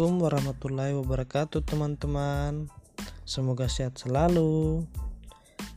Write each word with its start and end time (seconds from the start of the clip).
Assalamualaikum 0.00 0.32
warahmatullahi 0.32 0.94
wabarakatuh 0.96 1.60
teman-teman. 1.60 2.72
Semoga 3.28 3.68
sehat 3.68 4.00
selalu. 4.00 4.88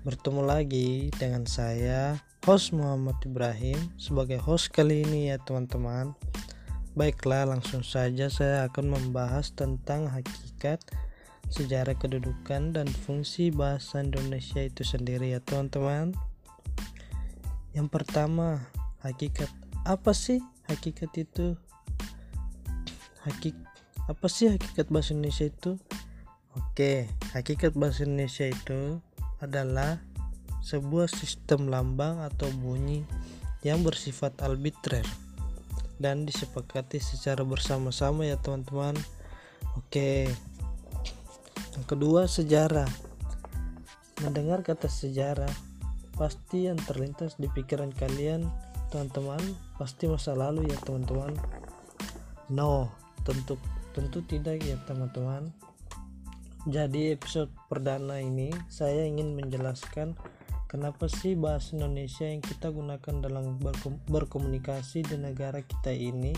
Bertemu 0.08 0.48
lagi 0.48 1.12
dengan 1.20 1.44
saya 1.44 2.24
Host 2.48 2.72
Muhammad 2.72 3.20
Ibrahim 3.28 3.76
Sebagai 4.00 4.40
host 4.40 4.72
kali 4.72 5.04
ini 5.04 5.28
ya 5.28 5.44
teman-teman. 5.44 6.16
Baiklah 6.96 7.52
langsung 7.52 7.84
saja 7.84 8.32
saya 8.32 8.72
akan 8.72 8.96
membahas 8.96 9.52
tentang 9.52 10.08
hakikat 10.08 10.80
Sejarah 11.52 12.00
kedudukan 12.00 12.80
dan 12.80 12.88
fungsi 12.88 13.52
bahasa 13.52 14.00
Indonesia 14.00 14.64
itu 14.64 14.88
sendiri 14.88 15.36
ya 15.36 15.44
teman-teman. 15.44 16.16
Yang 17.76 17.92
pertama 17.92 18.72
hakikat. 19.04 19.52
Apa 19.84 20.16
sih 20.16 20.40
hakikat 20.72 21.12
itu? 21.20 21.60
hakik 23.24 23.56
apa 24.04 24.28
sih 24.28 24.52
hakikat 24.52 24.92
bahasa 24.92 25.16
Indonesia 25.16 25.48
itu? 25.48 25.80
Oke, 26.60 27.08
hakikat 27.32 27.72
bahasa 27.74 28.04
Indonesia 28.04 28.46
itu 28.46 29.00
adalah 29.40 30.04
sebuah 30.60 31.08
sistem 31.08 31.72
lambang 31.72 32.20
atau 32.20 32.52
bunyi 32.52 33.08
yang 33.64 33.80
bersifat 33.82 34.36
arbitrer 34.44 35.08
dan 36.04 36.28
disepakati 36.28 37.00
secara 37.00 37.48
bersama-sama 37.48 38.28
ya 38.28 38.36
teman-teman. 38.36 38.96
Oke. 39.80 40.28
Yang 41.74 41.86
kedua, 41.88 42.28
sejarah. 42.28 42.92
Mendengar 44.22 44.62
kata 44.68 44.92
sejarah, 44.92 45.50
pasti 46.20 46.70
yang 46.70 46.78
terlintas 46.78 47.40
di 47.40 47.50
pikiran 47.50 47.90
kalian, 47.96 48.46
teman-teman, 48.94 49.42
pasti 49.80 50.06
masa 50.12 50.38
lalu 50.38 50.70
ya 50.70 50.78
teman-teman. 50.86 51.34
No, 52.52 52.94
tentu 53.26 53.58
tentu 53.94 54.26
tidak 54.26 54.60
ya 54.66 54.76
teman-teman. 54.90 55.54
Jadi 56.68 57.14
episode 57.14 57.54
perdana 57.70 58.20
ini 58.20 58.50
saya 58.68 59.06
ingin 59.06 59.38
menjelaskan 59.38 60.18
kenapa 60.66 61.06
sih 61.12 61.38
bahasa 61.38 61.78
Indonesia 61.78 62.26
yang 62.26 62.42
kita 62.42 62.74
gunakan 62.74 63.16
dalam 63.22 63.62
berkom 63.62 64.02
berkomunikasi 64.10 65.06
di 65.06 65.16
negara 65.22 65.62
kita 65.62 65.94
ini. 65.94 66.34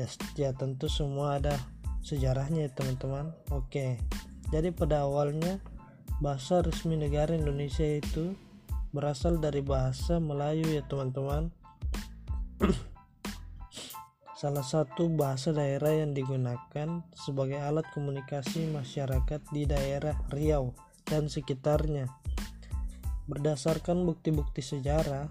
Ya, 0.00 0.06
ya 0.38 0.50
tentu 0.54 0.86
semua 0.86 1.42
ada 1.42 1.58
sejarahnya 2.00 2.66
ya 2.66 2.70
teman-teman. 2.72 3.34
Oke. 3.52 4.00
Jadi 4.48 4.72
pada 4.72 5.04
awalnya 5.04 5.60
bahasa 6.24 6.64
resmi 6.64 6.96
negara 6.96 7.36
Indonesia 7.36 7.84
itu 7.84 8.32
berasal 8.90 9.36
dari 9.38 9.60
bahasa 9.60 10.16
Melayu 10.16 10.64
ya 10.72 10.82
teman-teman 10.88 11.52
salah 14.38 14.62
satu 14.62 15.10
bahasa 15.10 15.50
daerah 15.50 15.90
yang 15.90 16.14
digunakan 16.14 17.02
sebagai 17.10 17.58
alat 17.58 17.82
komunikasi 17.90 18.70
masyarakat 18.70 19.42
di 19.50 19.66
daerah 19.66 20.14
Riau 20.30 20.78
dan 21.10 21.26
sekitarnya. 21.26 22.06
Berdasarkan 23.26 24.06
bukti-bukti 24.06 24.62
sejarah, 24.62 25.26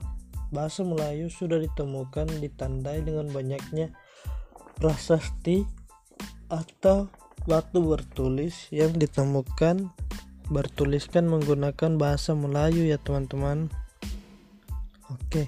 bahasa 0.51 0.83
Melayu 0.83 1.31
sudah 1.31 1.55
ditemukan 1.55 2.27
ditandai 2.43 2.99
dengan 2.99 3.31
banyaknya 3.31 3.95
prasasti 4.75 5.63
atau 6.51 7.07
batu 7.47 7.79
bertulis 7.87 8.67
yang 8.75 8.91
ditemukan 8.91 9.87
bertuliskan 10.51 11.31
menggunakan 11.31 11.95
bahasa 11.95 12.35
Melayu 12.35 12.83
ya 12.83 12.99
teman-teman. 12.99 13.71
Oke. 15.07 15.47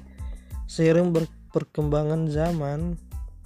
Seiring 0.72 1.12
perkembangan 1.52 2.32
zaman, 2.32 2.96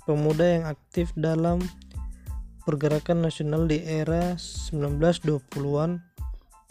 pemuda 0.03 0.45
yang 0.59 0.65
aktif 0.67 1.11
dalam 1.15 1.63
pergerakan 2.63 3.27
nasional 3.27 3.67
di 3.67 3.83
era 3.83 4.35
1920-an 4.39 5.99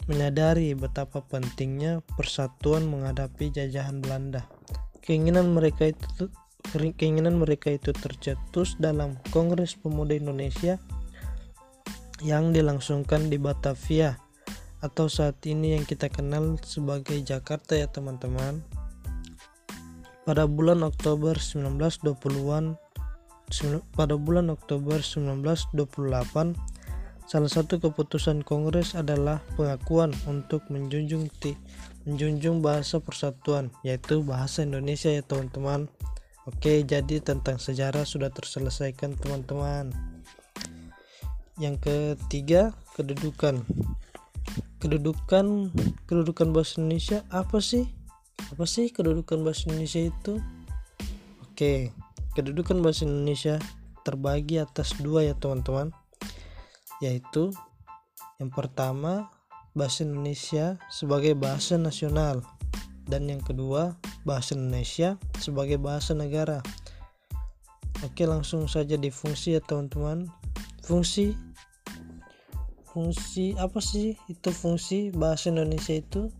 menyadari 0.09 0.75
betapa 0.75 1.23
pentingnya 1.23 2.03
persatuan 2.17 2.89
menghadapi 2.89 3.53
jajahan 3.53 4.03
Belanda. 4.03 4.43
Keinginan 5.03 5.55
mereka 5.55 5.91
itu 5.91 6.27
keinginan 6.97 7.37
mereka 7.39 7.71
itu 7.71 7.91
tercetus 7.93 8.75
dalam 8.79 9.19
Kongres 9.31 9.75
Pemuda 9.77 10.15
Indonesia 10.15 10.79
yang 12.23 12.55
dilangsungkan 12.55 13.27
di 13.27 13.35
Batavia 13.35 14.15
atau 14.83 15.07
saat 15.07 15.39
ini 15.47 15.79
yang 15.79 15.87
kita 15.87 16.11
kenal 16.11 16.59
sebagai 16.63 17.19
Jakarta 17.23 17.75
ya 17.79 17.87
teman-teman. 17.87 18.63
Pada 20.23 20.47
bulan 20.47 20.87
Oktober 20.87 21.35
1920-an 21.35 22.79
pada 23.93 24.17
bulan 24.17 24.49
Oktober 24.49 24.97
1928 24.97 25.77
salah 27.23 27.51
satu 27.51 27.79
keputusan 27.79 28.43
Kongres 28.43 28.99
adalah 28.99 29.39
pengakuan 29.55 30.11
untuk 30.27 30.67
menjunjung 30.67 31.31
ti, 31.39 31.55
menjunjung 32.03 32.59
bahasa 32.59 32.99
persatuan 32.99 33.71
yaitu 33.85 34.21
bahasa 34.25 34.67
Indonesia 34.67 35.09
ya 35.13 35.23
teman-teman. 35.23 35.87
Oke 36.43 36.83
jadi 36.83 37.23
tentang 37.23 37.55
sejarah 37.55 38.03
sudah 38.03 38.27
terselesaikan 38.27 39.15
teman-teman. 39.15 39.95
Yang 41.55 41.87
ketiga 41.87 42.75
kedudukan. 42.99 43.63
Kedudukan 44.83 45.71
kedudukan 46.03 46.51
bahasa 46.51 46.83
Indonesia 46.83 47.23
apa 47.31 47.63
sih? 47.63 47.87
Apa 48.51 48.67
sih 48.67 48.91
kedudukan 48.91 49.39
bahasa 49.47 49.71
Indonesia 49.71 50.03
itu? 50.11 50.43
Oke 51.47 51.95
kedudukan 52.33 52.81
bahasa 52.81 53.05
Indonesia 53.05 53.61
terbagi 54.01 54.59
atas 54.59 54.97
dua 54.99 55.25
ya 55.29 55.35
teman-teman. 55.37 55.93
Yaitu 56.99 57.53
yang 58.41 58.49
pertama 58.49 59.29
bahasa 59.77 60.05
Indonesia 60.05 60.81
sebagai 60.89 61.37
bahasa 61.37 61.77
nasional. 61.77 62.41
Dan 63.03 63.27
yang 63.27 63.43
kedua 63.43 63.99
bahasa 64.23 64.55
Indonesia 64.55 65.19
sebagai 65.37 65.77
bahasa 65.77 66.15
negara. 66.15 66.63
Oke 68.01 68.25
langsung 68.25 68.65
saja 68.65 68.97
di 68.97 69.13
fungsi 69.13 69.55
ya 69.55 69.61
teman-teman. 69.61 70.27
Fungsi 70.83 71.37
fungsi 72.93 73.57
apa 73.57 73.81
sih 73.81 74.17
itu 74.29 74.49
fungsi 74.49 75.13
bahasa 75.13 75.53
Indonesia 75.53 75.93
itu? 75.93 76.33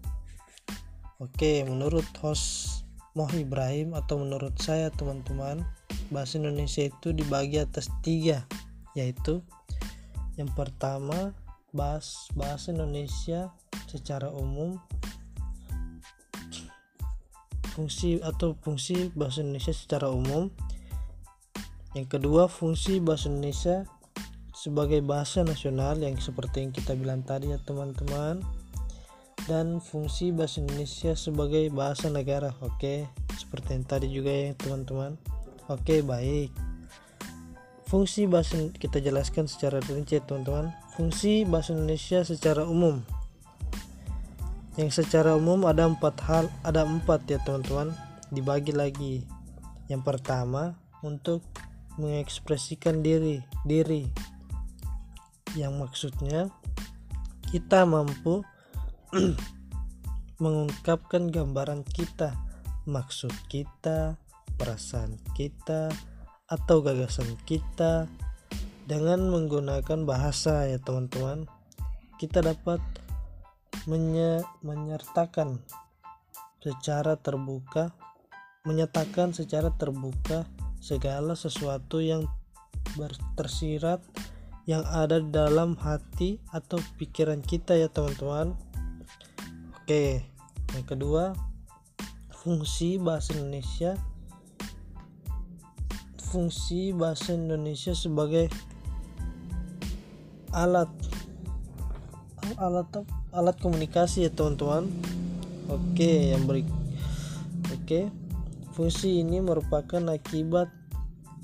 Oke 1.21 1.63
menurut 1.63 2.05
host 2.19 2.72
Moh 3.13 3.29
Ibrahim 3.29 3.93
atau 3.93 4.17
menurut 4.21 4.57
saya 4.57 4.89
teman-teman 4.89 5.61
bahasa 6.09 6.41
Indonesia 6.41 6.89
itu 6.89 7.13
dibagi 7.13 7.61
atas 7.61 7.89
tiga 8.01 8.45
yaitu 8.97 9.41
yang 10.37 10.49
pertama 10.57 11.37
bahas 11.73 12.29
bahasa 12.33 12.73
Indonesia 12.73 13.53
secara 13.85 14.33
umum 14.33 14.81
fungsi 17.73 18.21
atau 18.21 18.53
fungsi 18.61 19.09
bahasa 19.17 19.41
Indonesia 19.41 19.73
secara 19.73 20.13
umum. 20.13 20.53
Yang 21.97 22.17
kedua 22.17 22.45
fungsi 22.45 23.01
bahasa 23.01 23.29
Indonesia 23.29 23.89
sebagai 24.53 25.01
bahasa 25.01 25.41
nasional 25.41 25.97
yang 25.97 26.17
seperti 26.21 26.61
yang 26.65 26.71
kita 26.71 26.93
bilang 26.93 27.25
tadi 27.25 27.49
ya 27.49 27.59
teman-teman 27.61 28.41
dan 29.43 29.83
fungsi 29.83 30.31
bahasa 30.31 30.63
Indonesia 30.63 31.11
sebagai 31.19 31.67
bahasa 31.73 32.07
negara. 32.07 32.55
Oke 32.63 33.11
seperti 33.35 33.75
yang 33.75 33.85
tadi 33.85 34.07
juga 34.09 34.31
ya 34.31 34.51
teman-teman. 34.55 35.19
Oke 35.67 35.99
baik. 35.99 36.49
Fungsi 37.85 38.25
bahasa 38.25 38.57
kita 38.73 38.97
jelaskan 39.03 39.45
secara 39.45 39.77
rinci 39.83 40.17
teman-teman. 40.23 40.73
Fungsi 40.95 41.45
bahasa 41.45 41.75
Indonesia 41.75 42.25
secara 42.25 42.65
umum. 42.65 43.03
Yang 44.73 45.05
secara 45.05 45.37
umum 45.37 45.69
ada 45.69 45.85
empat 45.85 46.17
hal 46.25 46.49
Ada 46.65 46.87
empat 46.87 47.29
ya 47.29 47.37
teman-teman. 47.45 47.93
Dibagi 48.33 48.73
lagi. 48.73 49.21
Yang 49.91 50.01
pertama 50.07 50.73
untuk 51.05 51.45
mengekspresikan 52.01 53.05
diri 53.05 53.45
Diri. 53.67 54.09
Yang 55.53 55.73
maksudnya 55.77 56.49
Kita 57.53 57.85
mampu 57.85 58.41
mengungkapkan 60.43 61.29
gambaran 61.29 61.85
kita 61.85 62.33
Maksud 62.83 63.31
kita 63.47 64.19
perasaan 64.59 65.15
kita 65.39 65.87
atau 66.51 66.83
gagasan 66.83 67.39
kita 67.47 68.11
dengan 68.83 69.31
menggunakan 69.31 70.03
bahasa 70.03 70.67
ya 70.67 70.83
teman-teman. 70.83 71.47
Kita 72.19 72.43
dapat 72.43 72.83
menye 73.87 74.43
menyertakan 74.59 75.63
secara 76.59 77.15
terbuka 77.15 77.95
menyatakan 78.67 79.31
secara 79.31 79.71
terbuka 79.75 80.43
segala 80.83 81.39
sesuatu 81.39 82.03
yang 82.03 82.27
tersirat 83.39 84.03
yang 84.67 84.83
ada 84.91 85.23
dalam 85.23 85.79
hati 85.79 86.43
atau 86.51 86.83
pikiran 86.99 87.39
kita 87.39 87.79
ya 87.79 87.87
teman-teman 87.87 88.55
oke 89.83 90.23
yang 90.79 90.87
kedua 90.87 91.35
fungsi 92.43 92.99
bahasa 92.99 93.39
Indonesia. 93.39 93.95
Fungsi 96.31 96.91
bahasa 96.91 97.35
Indonesia 97.35 97.95
sebagai 97.95 98.51
alat 100.51 100.91
alat 102.59 102.87
alat 103.31 103.55
komunikasi 103.63 104.27
ya 104.27 104.31
teman-teman. 104.31 104.91
Oke 105.71 106.35
yang 106.35 106.43
beri 106.43 106.67
oke. 107.71 108.11
Fungsi 108.75 109.23
ini 109.23 109.39
merupakan 109.39 110.03
akibat 110.11 110.67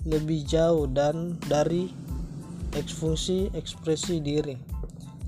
lebih 0.04 0.44
jauh 0.44 0.88
dan 0.88 1.40
dari 1.48 1.96
eksfungsi 2.76 3.56
ekspresi 3.56 4.20
diri. 4.20 4.60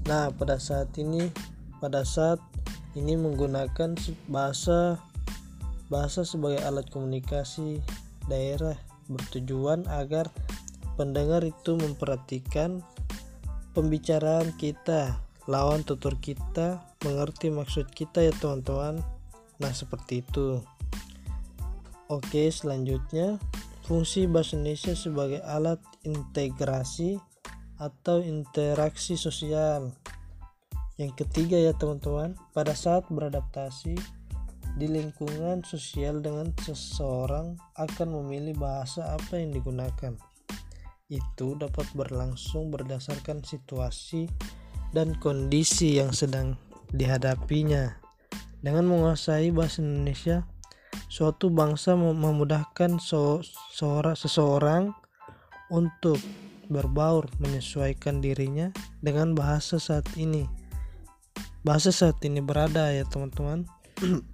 Nah 0.03 0.35
pada 0.35 0.59
saat 0.59 0.91
ini 0.99 1.31
pada 1.79 2.03
saat 2.03 2.50
ini 2.95 3.15
menggunakan 3.15 3.95
bahasa 4.27 4.99
bahasa 5.91 6.23
sebagai 6.23 6.63
alat 6.63 6.87
komunikasi 6.87 7.83
daerah 8.31 8.79
bertujuan 9.11 9.83
agar 9.91 10.31
pendengar 10.95 11.43
itu 11.43 11.75
memperhatikan 11.75 12.79
pembicaraan 13.75 14.55
kita 14.55 15.19
lawan 15.49 15.83
tutur 15.83 16.15
kita 16.19 16.79
mengerti 17.03 17.49
maksud 17.49 17.89
kita 17.91 18.23
ya 18.23 18.33
teman-teman. 18.39 19.01
Nah 19.57 19.73
seperti 19.73 20.23
itu. 20.23 20.61
Oke 22.11 22.51
selanjutnya 22.51 23.39
fungsi 23.87 24.27
bahasa 24.27 24.59
Indonesia 24.59 24.93
sebagai 24.95 25.39
alat 25.47 25.79
integrasi 26.03 27.19
atau 27.81 28.21
interaksi 28.21 29.17
sosial 29.17 29.95
yang 31.01 31.17
ketiga 31.17 31.57
ya 31.57 31.73
teman-teman 31.73 32.37
pada 32.53 32.77
saat 32.77 33.09
beradaptasi 33.09 33.97
di 34.77 34.85
lingkungan 34.85 35.65
sosial 35.65 36.21
dengan 36.21 36.53
seseorang 36.61 37.57
akan 37.73 38.21
memilih 38.21 38.53
bahasa 38.61 39.17
apa 39.17 39.41
yang 39.41 39.49
digunakan. 39.49 40.13
Itu 41.09 41.57
dapat 41.57 41.89
berlangsung 41.97 42.69
berdasarkan 42.69 43.41
situasi 43.41 44.29
dan 44.93 45.17
kondisi 45.17 45.97
yang 45.97 46.13
sedang 46.13 46.53
dihadapinya. 46.93 47.97
Dengan 48.61 48.85
menguasai 48.85 49.49
bahasa 49.49 49.81
Indonesia, 49.81 50.45
suatu 51.09 51.49
bangsa 51.49 51.97
memudahkan 51.97 53.01
so 53.01 53.41
seseorang 54.13 54.93
untuk 55.73 56.21
berbaur 56.69 57.25
menyesuaikan 57.41 58.21
dirinya 58.21 58.69
dengan 59.01 59.33
bahasa 59.33 59.81
saat 59.81 60.05
ini. 60.13 60.60
Bahasa 61.61 61.93
saat 61.93 62.17
ini 62.25 62.41
berada 62.41 62.89
ya 62.89 63.05
teman-teman. 63.05 63.69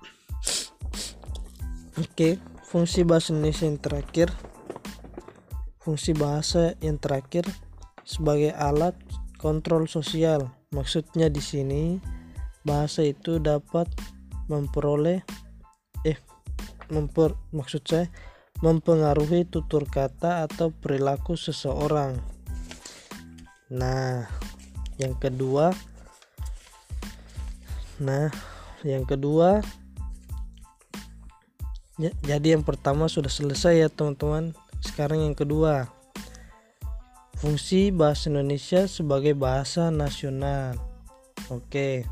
Oke, 2.00 2.40
fungsi 2.72 3.04
bahasa 3.04 3.36
Indonesia 3.36 3.68
yang 3.68 3.80
terakhir. 3.84 4.32
Fungsi 5.84 6.16
bahasa 6.16 6.80
yang 6.80 6.96
terakhir 6.96 7.44
sebagai 8.08 8.56
alat 8.56 8.96
kontrol 9.36 9.92
sosial. 9.92 10.56
Maksudnya 10.72 11.28
di 11.28 11.44
sini 11.44 12.00
bahasa 12.64 13.04
itu 13.04 13.44
dapat 13.44 13.92
memperoleh 14.48 15.20
eh 16.08 16.20
memper 16.88 17.36
maksud 17.52 17.84
saya 17.84 18.08
mempengaruhi 18.64 19.44
tutur 19.48 19.84
kata 19.84 20.48
atau 20.48 20.72
perilaku 20.72 21.36
seseorang. 21.36 22.18
Nah, 23.68 24.24
yang 24.96 25.20
kedua 25.20 25.76
Nah, 27.98 28.30
yang 28.86 29.04
kedua 29.04 29.62
Ya, 31.98 32.14
jadi 32.22 32.54
yang 32.54 32.62
pertama 32.62 33.10
sudah 33.10 33.34
selesai 33.34 33.82
ya 33.82 33.90
teman-teman. 33.90 34.54
Sekarang 34.86 35.18
yang 35.18 35.34
kedua. 35.34 35.90
Fungsi 37.42 37.90
bahasa 37.90 38.30
Indonesia 38.30 38.86
sebagai 38.86 39.34
bahasa 39.34 39.90
nasional. 39.90 40.78
Oke. 41.50 42.06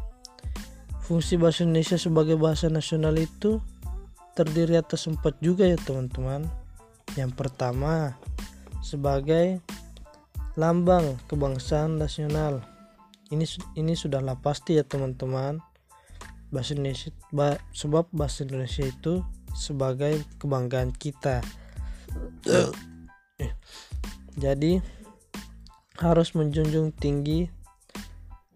Fungsi 1.05 1.37
bahasa 1.37 1.69
Indonesia 1.69 2.01
sebagai 2.01 2.33
bahasa 2.33 2.65
nasional 2.65 3.13
itu 3.13 3.61
terdiri 4.33 4.73
atas 4.73 5.05
empat 5.05 5.37
juga 5.37 5.69
ya 5.69 5.77
teman-teman. 5.77 6.49
Yang 7.13 7.37
pertama 7.37 8.17
sebagai 8.81 9.61
lambang 10.57 11.21
kebangsaan 11.29 12.01
nasional. 12.01 12.65
Ini 13.29 13.45
ini 13.77 13.93
sudahlah 13.93 14.41
pasti 14.41 14.81
ya 14.81 14.85
teman-teman. 14.85 15.61
Bahasa 16.53 16.77
Indonesia 16.77 17.09
bah, 17.33 17.57
sebab 17.73 18.09
bahasa 18.13 18.45
Indonesia 18.45 18.85
itu 18.85 19.25
sebagai 19.55 20.21
kebanggaan 20.37 20.91
kita. 20.91 21.41
Jadi 24.35 24.83
harus 25.95 26.35
menjunjung 26.35 26.91
tinggi, 26.91 27.47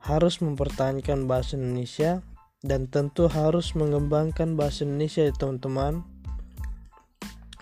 harus 0.03 0.43
mempertahankan 0.43 1.23
bahasa 1.23 1.55
Indonesia 1.55 2.19
dan 2.59 2.91
tentu 2.91 3.31
harus 3.31 3.71
mengembangkan 3.79 4.59
bahasa 4.59 4.83
Indonesia 4.83 5.23
ya 5.23 5.31
teman-teman. 5.31 6.03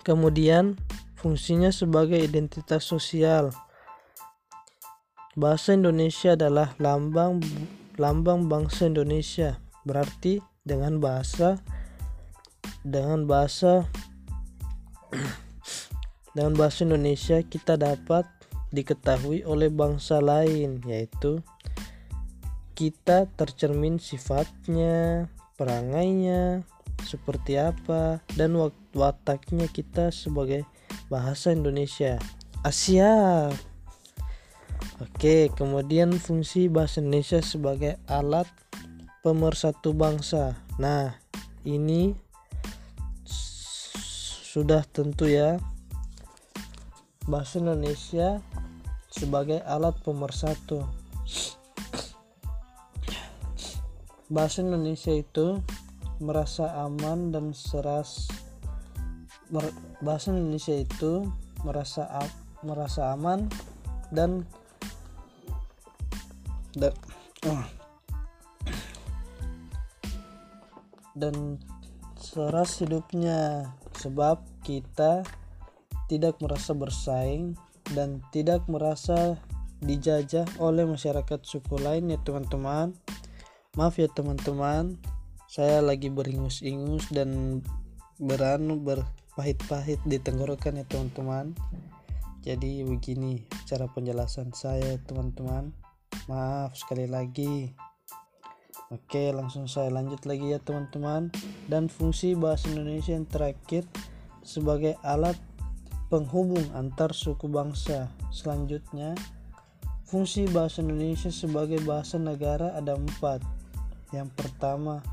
Kemudian 0.01 0.81
fungsinya 1.13 1.69
sebagai 1.69 2.18
identitas 2.18 2.89
sosial. 2.89 3.53
Bahasa 5.38 5.77
Indonesia 5.77 6.33
adalah 6.33 6.74
lambang 6.81 7.45
lambang 8.01 8.50
bangsa 8.50 8.89
Indonesia. 8.89 9.62
Berarti 9.88 10.44
dengan 10.68 11.00
bahasa 11.00 11.63
dengan 12.84 13.24
bahasa 13.24 13.88
dengan 16.36 16.54
bahasa 16.60 16.84
Indonesia 16.84 17.39
kita 17.39 17.80
dapat 17.80 18.28
diketahui 18.75 19.48
oleh 19.48 19.72
bangsa 19.72 20.19
lain 20.19 20.84
yaitu 20.84 21.39
kita 22.78 23.25
tercermin 23.34 23.98
sifatnya, 23.98 25.25
perangainya, 25.57 26.62
seperti 27.01 27.57
apa 27.57 28.22
dan 28.38 28.54
wataknya 28.94 29.66
kita 29.66 30.13
sebagai 30.13 30.62
bahasa 31.10 31.56
Indonesia. 31.56 32.22
Asia. 32.62 33.50
Oke, 35.01 35.50
kemudian 35.57 36.13
fungsi 36.22 36.69
bahasa 36.69 37.01
Indonesia 37.01 37.42
sebagai 37.42 37.98
alat 38.06 38.45
pemersatu 39.27 39.91
bangsa. 39.91 40.56
Nah, 40.79 41.12
ini 41.68 42.15
sudah 44.47 44.88
tentu 44.88 45.27
ya 45.27 45.60
bahasa 47.27 47.60
Indonesia 47.60 48.39
sebagai 49.12 49.60
alat 49.67 50.00
pemersatu 50.00 50.88
bahasa 54.31 54.63
Indonesia 54.63 55.12
itu 55.12 55.60
merasa 56.24 56.72
aman 56.88 57.36
dan 57.36 57.51
seras 57.51 58.31
bahasa 60.00 60.31
Indonesia 60.31 60.79
itu 60.79 61.27
merasa 61.67 62.07
merasa 62.63 63.12
aman 63.12 63.51
dan 64.15 64.48
dan 71.17 71.57
seras 72.17 72.77
hidupnya 72.81 73.74
sebab 73.97 74.41
kita 74.62 75.25
tidak 76.07 76.39
merasa 76.39 76.71
bersaing 76.77 77.57
dan 77.93 78.21
tidak 78.31 78.63
merasa 78.69 79.38
dijajah 79.81 80.47
oleh 80.57 80.86
masyarakat 80.86 81.39
suku 81.43 81.77
lain 81.77 82.13
ya 82.13 82.19
teman-teman. 82.21 82.95
Maaf 83.77 84.01
ya 84.01 84.09
teman-teman. 84.09 84.97
Saya 85.47 85.79
lagi 85.79 86.09
beringus-ingus 86.09 87.07
dan 87.13 87.62
beranu 88.17 88.81
berpahit-pahit 88.81 90.01
di 90.03 90.17
tenggorokan 90.17 90.81
ya 90.81 90.86
teman-teman. 90.89 91.53
Jadi 92.41 92.83
begini 92.83 93.43
cara 93.67 93.86
penjelasan 93.91 94.51
saya 94.55 94.97
teman-teman. 95.05 95.71
Maaf 96.27 96.75
sekali 96.75 97.05
lagi 97.05 97.71
Oke, 98.88 99.36
langsung 99.36 99.67
saya 99.67 99.91
lanjut 99.91 100.24
lagi 100.24 100.56
ya 100.56 100.63
teman-teman. 100.63 101.27
Dan 101.67 101.91
fungsi 101.91 102.39
bahasa 102.39 102.72
Indonesia 102.72 103.12
yang 103.12 103.27
terakhir 103.27 103.84
sebagai 104.48 104.96
alat 105.03 105.36
penghubung 106.08 106.63
antar 106.72 107.12
suku 107.12 107.51
bangsa. 107.51 108.08
Selanjutnya, 108.32 109.12
fungsi 110.08 110.48
bahasa 110.48 110.79
Indonesia 110.79 111.27
sebagai 111.27 111.84
bahasa 111.84 112.15
negara 112.15 112.79
ada 112.79 112.96
empat. 112.96 113.44
Yang 114.15 114.32
pertama, 114.39 115.03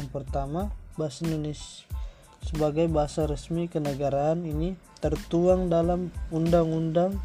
yang 0.00 0.08
pertama 0.08 0.72
bahasa 0.96 1.28
Indonesia 1.28 1.84
sebagai 2.48 2.88
bahasa 2.88 3.28
resmi 3.28 3.68
kenegaraan 3.68 4.48
ini 4.48 4.74
tertuang 5.04 5.68
dalam 5.68 6.08
Undang-Undang 6.32 7.20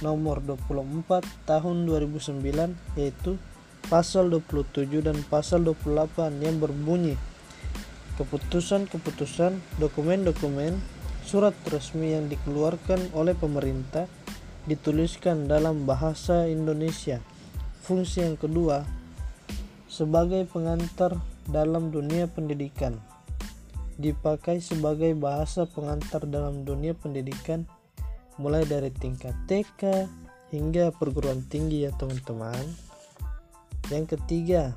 Nomor 0.00 0.40
24 0.40 1.20
Tahun 1.46 1.76
2009 1.84 2.98
yaitu 2.98 3.36
pasal 3.88 4.28
27 4.28 5.00
dan 5.00 5.16
pasal 5.32 5.64
28 5.64 6.44
yang 6.44 6.60
berbunyi 6.60 7.16
keputusan-keputusan, 8.20 9.78
dokumen-dokumen, 9.78 10.76
surat 11.22 11.54
resmi 11.70 12.18
yang 12.18 12.26
dikeluarkan 12.26 13.14
oleh 13.14 13.32
pemerintah 13.32 14.10
dituliskan 14.66 15.48
dalam 15.48 15.86
bahasa 15.88 16.50
Indonesia. 16.50 17.22
fungsi 17.88 18.20
yang 18.20 18.36
kedua 18.36 18.84
sebagai 19.88 20.44
pengantar 20.44 21.16
dalam 21.48 21.88
dunia 21.88 22.28
pendidikan 22.28 23.00
dipakai 23.96 24.60
sebagai 24.60 25.16
bahasa 25.16 25.64
pengantar 25.64 26.28
dalam 26.28 26.68
dunia 26.68 26.92
pendidikan 26.92 27.64
mulai 28.36 28.68
dari 28.68 28.92
tingkat 28.92 29.32
TK 29.48 30.04
hingga 30.52 30.92
perguruan 30.92 31.40
tinggi 31.48 31.88
ya 31.88 31.90
teman-teman 31.96 32.87
yang 33.88 34.04
ketiga 34.04 34.76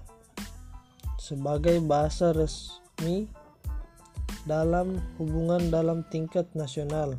sebagai 1.20 1.84
bahasa 1.84 2.32
resmi 2.34 3.27
dalam 4.50 4.98
hubungan 5.22 5.70
dalam 5.70 6.01
tingkat 6.10 6.50
nasional. 6.58 7.15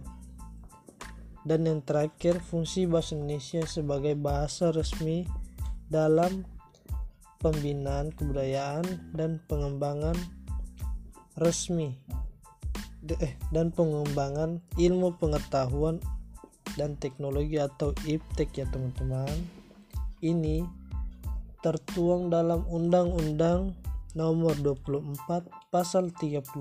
Dan 1.42 1.66
yang 1.66 1.82
terakhir 1.82 2.38
fungsi 2.38 2.86
bahasa 2.86 3.18
Indonesia 3.18 3.66
sebagai 3.66 4.14
bahasa 4.14 4.70
resmi 4.70 5.26
dalam 5.90 6.46
pembinaan 7.42 8.14
kebudayaan 8.14 9.10
dan 9.10 9.42
pengembangan 9.50 10.14
resmi. 11.34 11.98
Eh, 13.02 13.34
dan 13.50 13.74
pengembangan 13.74 14.62
ilmu 14.78 15.18
pengetahuan 15.18 15.98
dan 16.78 16.94
teknologi 17.02 17.58
atau 17.58 17.90
IPTEK 18.06 18.62
ya 18.62 18.66
teman-teman. 18.70 19.34
Ini 20.22 20.81
tertuang 21.62 22.28
dalam 22.28 22.66
Undang-Undang 22.66 23.78
Nomor 24.12 24.58
24 24.60 25.72
Pasal 25.72 26.12
35 26.12 26.52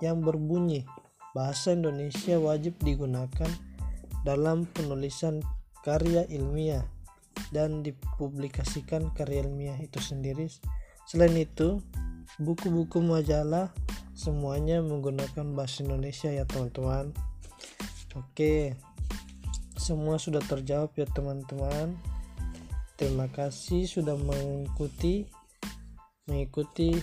yang 0.00 0.18
berbunyi 0.24 0.88
bahasa 1.36 1.76
Indonesia 1.76 2.40
wajib 2.40 2.80
digunakan 2.80 3.50
dalam 4.24 4.64
penulisan 4.72 5.44
karya 5.84 6.24
ilmiah 6.32 6.88
dan 7.52 7.84
dipublikasikan 7.84 9.12
karya 9.12 9.44
ilmiah 9.44 9.76
itu 9.76 10.00
sendiri. 10.00 10.48
Selain 11.04 11.36
itu, 11.36 11.84
buku-buku 12.40 13.04
majalah 13.04 13.70
semuanya 14.16 14.80
menggunakan 14.80 15.52
bahasa 15.52 15.84
Indonesia 15.84 16.32
ya 16.32 16.48
teman-teman. 16.48 17.12
Oke, 18.16 18.72
semua 19.76 20.16
sudah 20.16 20.40
terjawab 20.40 20.96
ya 20.96 21.04
teman-teman. 21.12 22.15
Terima 22.96 23.28
kasih 23.28 23.84
sudah 23.84 24.16
mengikuti 24.16 25.28
mengikuti 26.24 26.96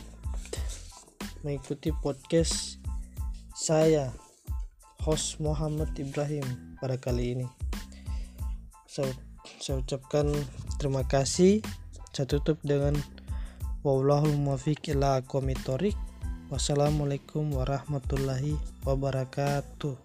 mengikuti 1.45 1.93
podcast 2.01 2.81
saya 3.53 4.09
host 5.05 5.38
Muhammad 5.38 5.93
Ibrahim 5.95 6.43
pada 6.81 6.97
kali 6.97 7.38
ini. 7.38 7.47
Saya 8.89 9.13
saya 9.62 9.85
ucapkan 9.85 10.33
terima 10.81 11.05
kasih. 11.05 11.62
Saya 12.09 12.25
tutup 12.25 12.57
dengan 12.65 12.97
wallahul 13.85 14.33
wassalamualaikum 16.50 17.53
warahmatullahi 17.53 18.57
wabarakatuh 18.81 20.02